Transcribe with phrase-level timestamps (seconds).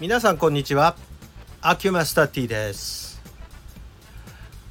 [0.00, 0.94] 皆さんこんにちは。
[1.60, 3.20] アキュマスター T です。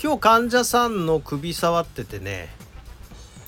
[0.00, 2.48] 今日患者さんの首触っててね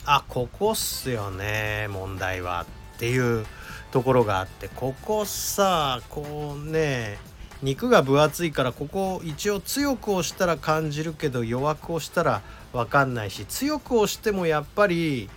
[0.04, 2.66] あここっすよね問題は
[2.96, 3.46] っていう
[3.92, 7.18] ところがあってここさこうね
[7.62, 12.42] 肉が分厚いからここ一応強く押したら感じるけど弱く押したら
[12.72, 15.28] 分かんないし強く押してもやっぱり、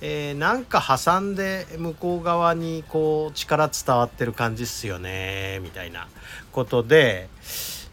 [0.00, 6.06] えー、なんか挟んで向こう側にこう力伝わってる感じっすよねみたいな
[6.52, 7.28] ことで、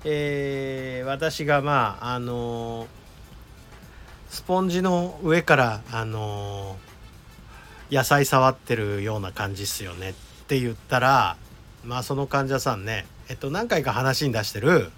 [0.03, 2.87] えー、私がまああのー、
[4.29, 6.77] スポンジの上からあの
[7.91, 10.13] 野菜触ってるような感じっすよねっ
[10.47, 11.35] て言ったら
[11.85, 14.91] まあその患者さんねえっと、何回か話に出してる、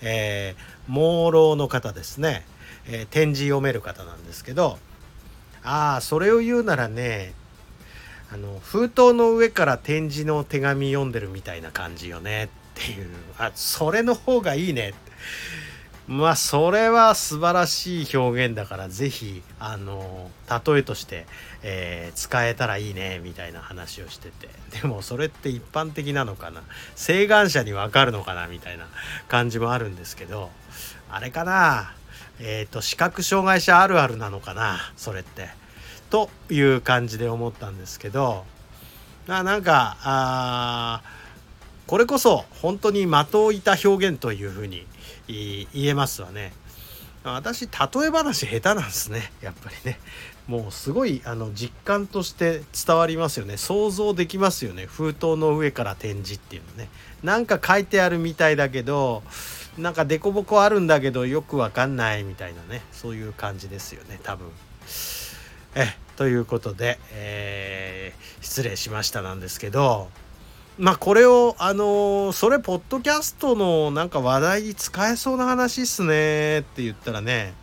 [0.00, 2.46] えー、朦朧の方ですね、
[2.86, 4.78] えー、点字読める方なんですけど
[5.64, 7.34] ああそれを言うならね
[8.32, 13.08] あの封筒の上から展示の手紙読んでるみたいな感じよねっていう。
[13.38, 14.90] あそれの方がいいね。
[14.90, 14.98] って
[16.10, 20.28] まあそれは素晴らしい表現だから是非あの
[20.66, 21.24] 例えとして、
[21.62, 24.48] えー、使えたらいいねみたいな話をしてて。
[24.82, 26.62] でもそれって一般的なのかな？
[26.96, 28.48] 請願者にわかるのかな？
[28.48, 28.88] みたいな
[29.28, 30.50] 感じもあるんですけど
[31.10, 31.94] あれかな？
[32.40, 34.78] えっ、ー、と視覚障害者あるあるなのかな？
[34.96, 35.48] それって。
[36.10, 38.44] という感じで思ったんですけど
[39.28, 41.02] あなんかあ
[41.90, 44.86] これこそ本当に的を射た表現というふうに
[45.26, 46.52] 言えますわね。
[47.24, 47.70] 私例
[48.06, 49.32] え話下手なんですね。
[49.42, 49.98] やっぱりね。
[50.46, 53.56] もうすごいあの実感として伝わりますよね。
[53.56, 54.86] 想像できますよね。
[54.86, 56.88] 封筒の上から展示っていうのね。
[57.24, 59.24] なんか書いてあるみたいだけど
[59.76, 62.82] なんか凸凹あるんだけどよくわかんないみたいなね。
[62.92, 64.46] そういう感じですよね多分。
[65.74, 70.08] えということで、えー、失礼しましたなんですけど。
[70.78, 77.54] まあこれをあのそれポッドキャストのなんか話題に使えそうな話っすねって言ったらね。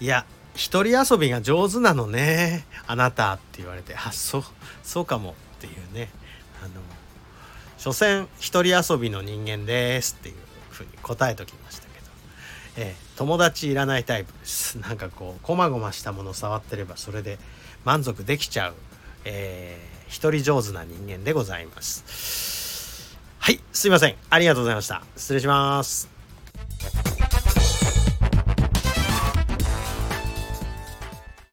[0.00, 0.24] いや
[0.54, 4.44] 一人遊びが上手なのねあなたって言われてあそう
[4.82, 6.08] そうかもっていうね。
[6.62, 6.80] あの
[7.76, 10.34] 所詮一人遊びの人間ですっていう
[10.70, 12.06] ふうに答えときましたけど、
[12.76, 14.78] えー、友達いらないタイプです。
[14.78, 17.38] なんかこうこまごましたもの触ってればそれで
[17.84, 18.74] 満足できちゃう、
[19.24, 23.16] えー一人上手な人間でございます。
[23.38, 24.16] はい、すいません。
[24.30, 25.02] ありがとうございました。
[25.16, 26.17] 失礼します。